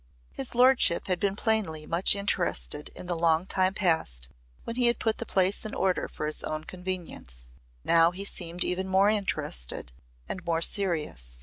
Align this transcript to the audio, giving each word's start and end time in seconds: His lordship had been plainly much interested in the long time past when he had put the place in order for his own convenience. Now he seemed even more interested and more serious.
His 0.31 0.55
lordship 0.55 1.05
had 1.05 1.19
been 1.19 1.35
plainly 1.35 1.85
much 1.85 2.15
interested 2.15 2.89
in 2.95 3.05
the 3.05 3.15
long 3.15 3.45
time 3.45 3.75
past 3.75 4.29
when 4.63 4.75
he 4.75 4.87
had 4.87 4.97
put 4.97 5.19
the 5.19 5.27
place 5.27 5.63
in 5.63 5.75
order 5.75 6.07
for 6.07 6.25
his 6.25 6.41
own 6.41 6.63
convenience. 6.63 7.45
Now 7.83 8.09
he 8.09 8.25
seemed 8.25 8.63
even 8.63 8.87
more 8.87 9.11
interested 9.11 9.91
and 10.27 10.43
more 10.43 10.63
serious. 10.63 11.37